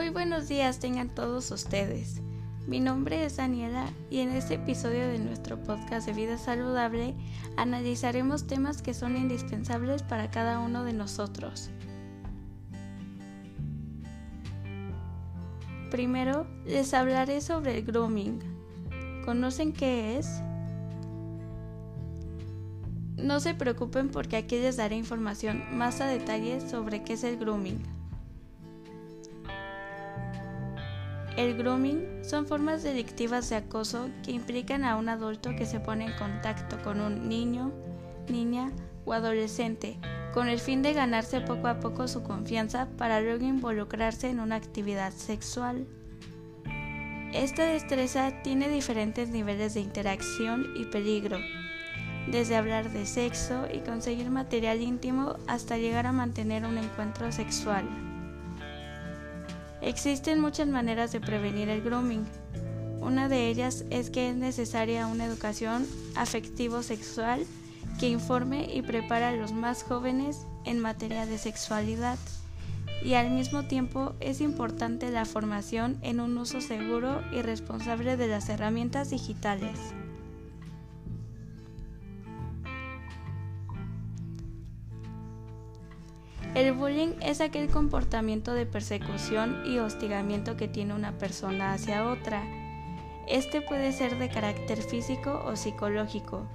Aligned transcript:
Muy 0.00 0.08
buenos 0.08 0.48
días 0.48 0.78
tengan 0.78 1.10
todos 1.10 1.50
ustedes. 1.50 2.22
Mi 2.66 2.80
nombre 2.80 3.22
es 3.22 3.36
Daniela 3.36 3.84
y 4.08 4.20
en 4.20 4.30
este 4.30 4.54
episodio 4.54 5.06
de 5.06 5.18
nuestro 5.18 5.62
podcast 5.62 6.06
de 6.06 6.14
vida 6.14 6.38
saludable 6.38 7.14
analizaremos 7.58 8.46
temas 8.46 8.80
que 8.80 8.94
son 8.94 9.18
indispensables 9.18 10.02
para 10.02 10.30
cada 10.30 10.60
uno 10.60 10.84
de 10.84 10.94
nosotros. 10.94 11.68
Primero, 15.90 16.46
les 16.64 16.94
hablaré 16.94 17.42
sobre 17.42 17.76
el 17.76 17.84
grooming. 17.84 18.38
¿Conocen 19.26 19.74
qué 19.74 20.16
es? 20.16 20.40
No 23.18 23.38
se 23.38 23.52
preocupen 23.52 24.08
porque 24.08 24.38
aquí 24.38 24.58
les 24.60 24.78
daré 24.78 24.96
información 24.96 25.62
más 25.76 26.00
a 26.00 26.06
detalle 26.06 26.66
sobre 26.66 27.02
qué 27.02 27.12
es 27.12 27.22
el 27.22 27.36
grooming. 27.36 27.99
El 31.40 31.56
grooming 31.56 32.22
son 32.22 32.46
formas 32.46 32.82
delictivas 32.82 33.48
de 33.48 33.56
acoso 33.56 34.10
que 34.22 34.30
implican 34.30 34.84
a 34.84 34.96
un 34.96 35.08
adulto 35.08 35.56
que 35.56 35.64
se 35.64 35.80
pone 35.80 36.04
en 36.04 36.12
contacto 36.18 36.76
con 36.82 37.00
un 37.00 37.30
niño, 37.30 37.72
niña 38.28 38.70
o 39.06 39.14
adolescente 39.14 39.96
con 40.34 40.48
el 40.48 40.58
fin 40.58 40.82
de 40.82 40.92
ganarse 40.92 41.40
poco 41.40 41.68
a 41.68 41.80
poco 41.80 42.08
su 42.08 42.22
confianza 42.22 42.88
para 42.98 43.22
luego 43.22 43.46
involucrarse 43.46 44.28
en 44.28 44.38
una 44.38 44.56
actividad 44.56 45.14
sexual. 45.14 45.86
Esta 47.32 47.64
destreza 47.64 48.42
tiene 48.42 48.68
diferentes 48.68 49.30
niveles 49.30 49.72
de 49.72 49.80
interacción 49.80 50.66
y 50.76 50.84
peligro, 50.84 51.38
desde 52.30 52.56
hablar 52.56 52.90
de 52.90 53.06
sexo 53.06 53.66
y 53.72 53.78
conseguir 53.78 54.28
material 54.28 54.82
íntimo 54.82 55.36
hasta 55.46 55.78
llegar 55.78 56.06
a 56.06 56.12
mantener 56.12 56.66
un 56.66 56.76
encuentro 56.76 57.32
sexual. 57.32 58.09
Existen 59.82 60.40
muchas 60.40 60.68
maneras 60.68 61.12
de 61.12 61.20
prevenir 61.20 61.68
el 61.68 61.82
grooming. 61.82 62.26
Una 63.00 63.28
de 63.28 63.48
ellas 63.48 63.84
es 63.90 64.10
que 64.10 64.30
es 64.30 64.36
necesaria 64.36 65.06
una 65.06 65.24
educación 65.24 65.86
afectivo-sexual 66.16 67.46
que 67.98 68.08
informe 68.08 68.68
y 68.72 68.82
prepara 68.82 69.30
a 69.30 69.36
los 69.36 69.52
más 69.52 69.82
jóvenes 69.82 70.46
en 70.64 70.80
materia 70.80 71.26
de 71.26 71.38
sexualidad 71.38 72.18
y 73.02 73.14
al 73.14 73.30
mismo 73.30 73.64
tiempo 73.64 74.14
es 74.20 74.40
importante 74.40 75.10
la 75.10 75.24
formación 75.24 75.98
en 76.02 76.20
un 76.20 76.36
uso 76.36 76.60
seguro 76.60 77.22
y 77.32 77.42
responsable 77.42 78.16
de 78.16 78.28
las 78.28 78.48
herramientas 78.48 79.10
digitales. 79.10 79.78
El 86.54 86.72
bullying 86.72 87.14
es 87.22 87.40
aquel 87.40 87.68
comportamiento 87.68 88.52
de 88.52 88.66
persecución 88.66 89.62
y 89.64 89.78
hostigamiento 89.78 90.56
que 90.56 90.66
tiene 90.66 90.94
una 90.94 91.16
persona 91.16 91.72
hacia 91.72 92.08
otra. 92.08 92.42
Este 93.28 93.60
puede 93.60 93.92
ser 93.92 94.18
de 94.18 94.28
carácter 94.28 94.82
físico 94.82 95.44
o 95.46 95.54
psicológico. 95.54 96.48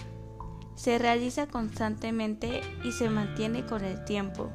Se 0.75 0.97
realiza 0.99 1.47
constantemente 1.47 2.59
y 2.83 2.91
se 2.91 3.09
mantiene 3.09 3.65
con 3.65 3.85
el 3.85 4.03
tiempo. 4.03 4.49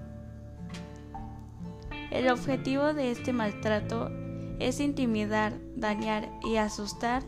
El 2.10 2.28
objetivo 2.28 2.92
de 2.92 3.10
este 3.10 3.32
maltrato 3.32 4.10
es 4.58 4.78
intimidar, 4.78 5.54
dañar 5.74 6.28
y 6.42 6.56
asustar. 6.56 7.22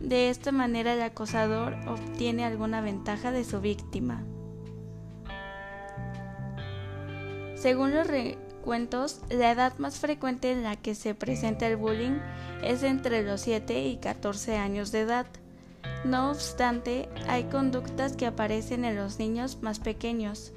De 0.00 0.30
esta 0.30 0.50
manera 0.50 0.94
el 0.94 1.02
acosador 1.02 1.74
obtiene 1.86 2.46
alguna 2.46 2.80
ventaja 2.80 3.32
de 3.32 3.44
su 3.44 3.60
víctima. 3.60 4.24
Según 7.60 7.94
los 7.94 8.06
recuentos, 8.06 9.20
la 9.28 9.50
edad 9.50 9.76
más 9.76 9.98
frecuente 9.98 10.50
en 10.50 10.62
la 10.62 10.76
que 10.76 10.94
se 10.94 11.14
presenta 11.14 11.66
el 11.66 11.76
bullying 11.76 12.18
es 12.64 12.82
entre 12.82 13.22
los 13.22 13.42
7 13.42 13.86
y 13.86 13.98
14 13.98 14.56
años 14.56 14.92
de 14.92 15.00
edad. 15.00 15.26
No 16.06 16.30
obstante, 16.30 17.10
hay 17.28 17.44
conductas 17.44 18.16
que 18.16 18.24
aparecen 18.24 18.86
en 18.86 18.96
los 18.96 19.18
niños 19.18 19.58
más 19.60 19.78
pequeños. 19.78 20.54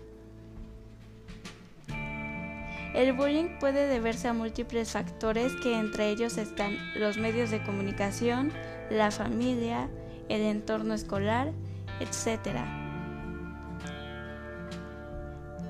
El 2.96 3.12
bullying 3.12 3.60
puede 3.60 3.86
deberse 3.88 4.30
a 4.30 4.34
múltiples 4.34 4.92
factores 4.92 5.52
que 5.62 5.78
entre 5.78 6.10
ellos 6.10 6.38
están 6.38 6.78
los 6.96 7.18
medios 7.18 7.52
de 7.52 7.62
comunicación, 7.64 8.54
la 8.90 9.12
familia, 9.12 9.90
el 10.30 10.42
entorno 10.42 10.94
escolar, 10.94 11.52
etc. 12.00 12.83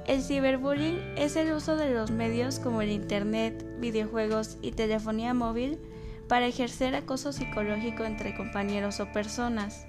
El 0.05 0.21
ciberbullying 0.21 0.99
es 1.15 1.37
el 1.37 1.53
uso 1.53 1.77
de 1.77 1.93
los 1.93 2.11
medios 2.11 2.59
como 2.59 2.81
el 2.81 2.91
Internet, 2.91 3.65
videojuegos 3.79 4.57
y 4.61 4.71
telefonía 4.71 5.33
móvil 5.33 5.79
para 6.27 6.45
ejercer 6.45 6.93
acoso 6.93 7.31
psicológico 7.31 8.03
entre 8.03 8.35
compañeros 8.35 8.99
o 8.99 9.11
personas. 9.13 9.87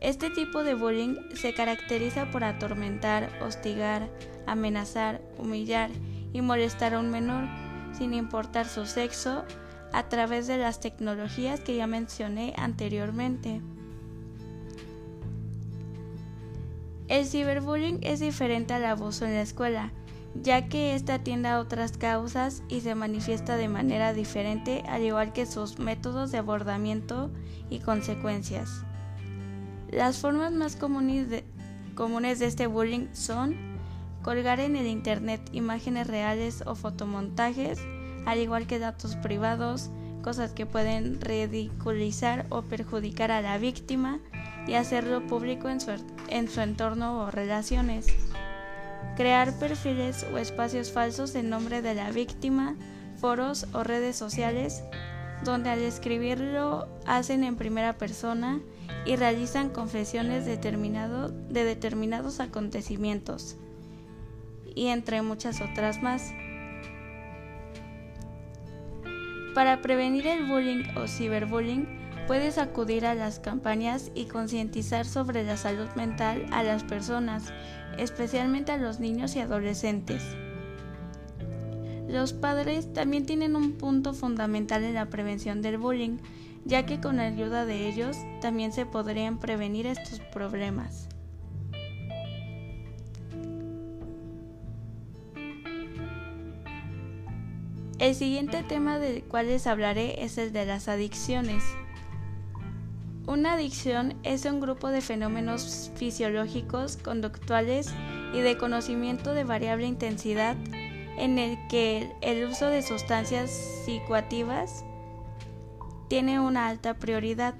Este 0.00 0.30
tipo 0.30 0.62
de 0.62 0.74
bullying 0.74 1.16
se 1.34 1.52
caracteriza 1.52 2.30
por 2.30 2.44
atormentar, 2.44 3.28
hostigar, 3.42 4.08
amenazar, 4.46 5.20
humillar 5.38 5.90
y 6.32 6.40
molestar 6.40 6.94
a 6.94 7.00
un 7.00 7.10
menor, 7.10 7.44
sin 7.96 8.14
importar 8.14 8.66
su 8.66 8.86
sexo, 8.86 9.44
a 9.92 10.08
través 10.08 10.46
de 10.46 10.58
las 10.58 10.80
tecnologías 10.80 11.60
que 11.60 11.76
ya 11.76 11.86
mencioné 11.86 12.52
anteriormente. 12.56 13.62
El 17.14 17.26
ciberbullying 17.26 18.00
es 18.02 18.18
diferente 18.18 18.74
al 18.74 18.84
abuso 18.84 19.24
en 19.24 19.34
la 19.34 19.42
escuela, 19.42 19.92
ya 20.34 20.68
que 20.68 20.96
ésta 20.96 21.14
atiende 21.14 21.48
a 21.48 21.60
otras 21.60 21.96
causas 21.96 22.64
y 22.68 22.80
se 22.80 22.96
manifiesta 22.96 23.56
de 23.56 23.68
manera 23.68 24.12
diferente, 24.12 24.82
al 24.88 25.04
igual 25.04 25.32
que 25.32 25.46
sus 25.46 25.78
métodos 25.78 26.32
de 26.32 26.38
abordamiento 26.38 27.30
y 27.70 27.78
consecuencias. 27.78 28.82
Las 29.92 30.18
formas 30.18 30.50
más 30.50 30.74
comunes 30.74 31.30
de, 31.30 31.44
comunes 31.94 32.40
de 32.40 32.46
este 32.46 32.66
bullying 32.66 33.06
son 33.12 33.54
colgar 34.24 34.58
en 34.58 34.74
el 34.74 34.88
Internet 34.88 35.40
imágenes 35.52 36.08
reales 36.08 36.64
o 36.66 36.74
fotomontajes, 36.74 37.78
al 38.26 38.40
igual 38.40 38.66
que 38.66 38.80
datos 38.80 39.14
privados, 39.14 39.88
cosas 40.20 40.52
que 40.52 40.66
pueden 40.66 41.20
ridiculizar 41.20 42.46
o 42.48 42.62
perjudicar 42.62 43.30
a 43.30 43.40
la 43.40 43.56
víctima, 43.56 44.18
y 44.66 44.74
hacerlo 44.74 45.26
público 45.26 45.68
en 45.68 45.80
su, 45.80 45.90
en 46.28 46.48
su 46.48 46.60
entorno 46.60 47.20
o 47.20 47.30
relaciones. 47.30 48.06
Crear 49.16 49.58
perfiles 49.58 50.26
o 50.32 50.38
espacios 50.38 50.92
falsos 50.92 51.34
en 51.34 51.50
nombre 51.50 51.82
de 51.82 51.94
la 51.94 52.10
víctima, 52.10 52.76
foros 53.16 53.66
o 53.72 53.84
redes 53.84 54.16
sociales, 54.16 54.82
donde 55.44 55.70
al 55.70 55.80
escribirlo 55.80 56.88
hacen 57.06 57.44
en 57.44 57.56
primera 57.56 57.94
persona 57.94 58.60
y 59.04 59.16
realizan 59.16 59.70
confesiones 59.70 60.46
determinado, 60.46 61.28
de 61.28 61.64
determinados 61.64 62.40
acontecimientos, 62.40 63.56
y 64.74 64.88
entre 64.88 65.22
muchas 65.22 65.60
otras 65.60 66.02
más. 66.02 66.32
Para 69.54 69.82
prevenir 69.82 70.26
el 70.26 70.46
bullying 70.46 70.84
o 70.96 71.06
ciberbullying, 71.06 71.86
Puedes 72.26 72.56
acudir 72.56 73.04
a 73.04 73.14
las 73.14 73.38
campañas 73.38 74.10
y 74.14 74.24
concientizar 74.24 75.04
sobre 75.04 75.44
la 75.44 75.58
salud 75.58 75.88
mental 75.94 76.46
a 76.52 76.62
las 76.62 76.82
personas, 76.82 77.52
especialmente 77.98 78.72
a 78.72 78.78
los 78.78 78.98
niños 78.98 79.36
y 79.36 79.40
adolescentes. 79.40 80.22
Los 82.08 82.32
padres 82.32 82.90
también 82.94 83.26
tienen 83.26 83.56
un 83.56 83.72
punto 83.72 84.14
fundamental 84.14 84.84
en 84.84 84.94
la 84.94 85.10
prevención 85.10 85.60
del 85.60 85.76
bullying, 85.76 86.16
ya 86.64 86.86
que 86.86 86.98
con 86.98 87.18
la 87.18 87.24
ayuda 87.24 87.66
de 87.66 87.88
ellos 87.88 88.16
también 88.40 88.72
se 88.72 88.86
podrían 88.86 89.38
prevenir 89.38 89.86
estos 89.86 90.20
problemas. 90.20 91.08
El 97.98 98.14
siguiente 98.14 98.62
tema 98.62 98.98
del 98.98 99.24
cual 99.24 99.48
les 99.48 99.66
hablaré 99.66 100.24
es 100.24 100.38
el 100.38 100.52
de 100.52 100.66
las 100.66 100.88
adicciones. 100.88 101.62
Una 103.26 103.54
adicción 103.54 104.14
es 104.22 104.44
un 104.44 104.60
grupo 104.60 104.88
de 104.88 105.00
fenómenos 105.00 105.90
fisiológicos, 105.96 106.98
conductuales 106.98 107.88
y 108.34 108.40
de 108.40 108.58
conocimiento 108.58 109.32
de 109.32 109.44
variable 109.44 109.86
intensidad 109.86 110.56
en 111.16 111.38
el 111.38 111.56
que 111.68 112.12
el 112.20 112.44
uso 112.44 112.66
de 112.66 112.82
sustancias 112.82 113.50
psicoactivas 113.84 114.84
tiene 116.08 116.38
una 116.38 116.68
alta 116.68 116.94
prioridad. 116.94 117.54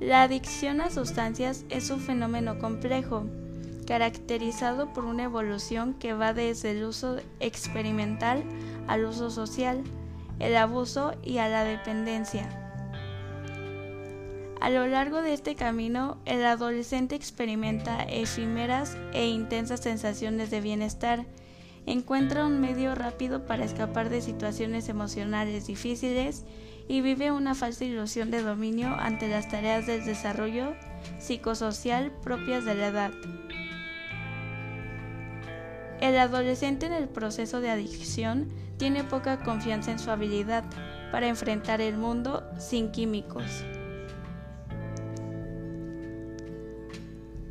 La 0.00 0.22
adicción 0.22 0.80
a 0.80 0.90
sustancias 0.90 1.66
es 1.68 1.90
un 1.90 2.00
fenómeno 2.00 2.58
complejo, 2.58 3.26
caracterizado 3.86 4.90
por 4.94 5.04
una 5.04 5.24
evolución 5.24 5.92
que 5.94 6.14
va 6.14 6.32
desde 6.32 6.70
el 6.70 6.84
uso 6.84 7.18
experimental 7.40 8.42
al 8.86 9.04
uso 9.04 9.30
social, 9.30 9.84
el 10.38 10.56
abuso 10.56 11.14
y 11.22 11.38
a 11.38 11.48
la 11.48 11.64
dependencia. 11.64 12.48
A 14.60 14.70
lo 14.70 14.86
largo 14.86 15.20
de 15.20 15.34
este 15.34 15.56
camino, 15.56 16.16
el 16.24 16.44
adolescente 16.44 17.14
experimenta 17.14 18.02
efímeras 18.04 18.96
e 19.12 19.26
intensas 19.28 19.80
sensaciones 19.80 20.50
de 20.50 20.60
bienestar 20.60 21.26
encuentra 21.86 22.46
un 22.46 22.60
medio 22.60 22.94
rápido 22.94 23.44
para 23.46 23.64
escapar 23.64 24.08
de 24.08 24.22
situaciones 24.22 24.88
emocionales 24.88 25.66
difíciles 25.66 26.44
y 26.88 27.00
vive 27.00 27.30
una 27.30 27.54
falsa 27.54 27.84
ilusión 27.84 28.30
de 28.30 28.42
dominio 28.42 28.88
ante 28.98 29.28
las 29.28 29.48
tareas 29.48 29.86
del 29.86 30.04
desarrollo 30.04 30.74
psicosocial 31.18 32.12
propias 32.22 32.64
de 32.64 32.74
la 32.74 32.86
edad. 32.88 33.12
El 36.00 36.18
adolescente 36.18 36.86
en 36.86 36.92
el 36.92 37.08
proceso 37.08 37.60
de 37.60 37.70
adicción 37.70 38.48
tiene 38.76 39.04
poca 39.04 39.40
confianza 39.40 39.90
en 39.90 39.98
su 39.98 40.10
habilidad 40.10 40.64
para 41.12 41.28
enfrentar 41.28 41.80
el 41.80 41.96
mundo 41.96 42.42
sin 42.58 42.90
químicos. 42.90 43.64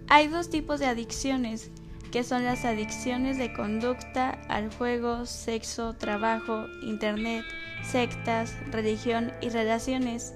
Hay 0.10 0.28
dos 0.28 0.50
tipos 0.50 0.80
de 0.80 0.86
adicciones, 0.86 1.72
que 2.12 2.24
son 2.24 2.44
las 2.44 2.66
adicciones 2.66 3.38
de 3.38 3.54
conducta 3.54 4.32
al 4.48 4.72
juego, 4.72 5.26
sexo, 5.26 5.94
trabajo, 5.94 6.68
internet, 6.84 7.44
sectas, 7.84 8.56
religión 8.70 9.32
y 9.42 9.50
relaciones. 9.50 10.36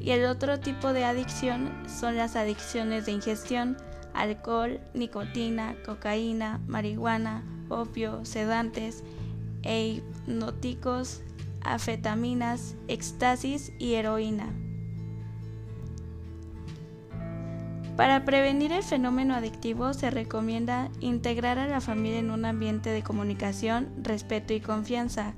Y 0.00 0.10
el 0.10 0.26
otro 0.26 0.60
tipo 0.60 0.92
de 0.92 1.04
adicción 1.04 1.72
son 1.88 2.16
las 2.16 2.36
adicciones 2.36 3.06
de 3.06 3.12
ingestión, 3.12 3.78
alcohol, 4.12 4.80
nicotina, 4.92 5.74
cocaína, 5.86 6.60
marihuana, 6.66 7.44
opio, 7.70 8.24
sedantes 8.24 9.04
e 9.62 9.86
hipnóticos, 10.26 11.22
afetaminas, 11.62 12.76
éxtasis 12.88 13.72
y 13.78 13.94
heroína. 13.94 14.52
Para 17.96 18.24
prevenir 18.24 18.70
el 18.70 18.84
fenómeno 18.84 19.34
adictivo 19.34 19.92
se 19.92 20.10
recomienda 20.10 20.88
integrar 21.00 21.58
a 21.58 21.66
la 21.66 21.80
familia 21.80 22.20
en 22.20 22.30
un 22.30 22.44
ambiente 22.44 22.90
de 22.90 23.02
comunicación, 23.02 23.88
respeto 24.04 24.54
y 24.54 24.60
confianza, 24.60 25.34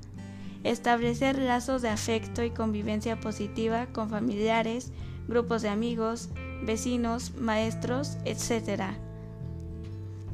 establecer 0.63 1.39
lazos 1.39 1.81
de 1.81 1.89
afecto 1.89 2.43
y 2.43 2.51
convivencia 2.51 3.19
positiva 3.19 3.87
con 3.87 4.11
familiares, 4.11 4.91
grupos 5.27 5.63
de 5.63 5.69
amigos, 5.69 6.29
vecinos, 6.63 7.33
maestros, 7.35 8.17
etc. 8.25 8.83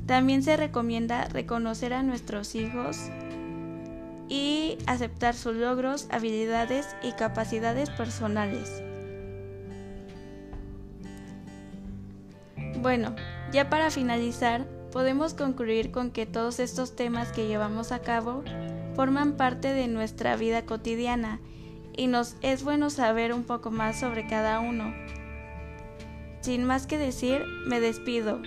También 0.05 0.43
se 0.43 0.57
recomienda 0.57 1.29
reconocer 1.29 1.93
a 1.93 2.03
nuestros 2.03 2.55
hijos 2.55 3.09
y 4.29 4.77
aceptar 4.85 5.35
sus 5.35 5.55
logros, 5.55 6.07
habilidades 6.09 6.95
y 7.01 7.13
capacidades 7.13 7.89
personales. 7.89 8.83
Bueno, 12.81 13.15
ya 13.51 13.69
para 13.69 13.89
finalizar, 13.89 14.67
podemos 14.91 15.33
concluir 15.33 15.91
con 15.91 16.11
que 16.11 16.25
todos 16.25 16.59
estos 16.59 16.95
temas 16.95 17.31
que 17.31 17.47
llevamos 17.47 17.91
a 17.91 17.99
cabo 17.99 18.43
forman 18.95 19.33
parte 19.33 19.73
de 19.73 19.87
nuestra 19.87 20.35
vida 20.35 20.65
cotidiana 20.65 21.39
y 21.95 22.07
nos 22.07 22.35
es 22.41 22.63
bueno 22.63 22.89
saber 22.89 23.33
un 23.33 23.43
poco 23.43 23.71
más 23.71 23.99
sobre 23.99 24.27
cada 24.27 24.59
uno. 24.59 24.93
Sin 26.41 26.63
más 26.63 26.87
que 26.87 26.97
decir, 26.97 27.43
me 27.65 27.79
despido. 27.79 28.41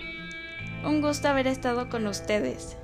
Un 0.83 1.01
gusto 1.01 1.27
haber 1.27 1.47
estado 1.47 1.89
con 1.89 2.07
ustedes. 2.07 2.77